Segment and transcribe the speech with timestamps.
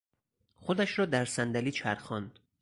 [0.55, 2.39] خودش را در صندلی چرخاند.